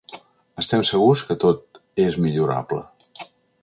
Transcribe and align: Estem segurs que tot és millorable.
Estem 0.61 0.85
segurs 0.91 1.23
que 1.29 1.39
tot 1.45 1.81
és 2.09 2.21
millorable. 2.27 2.85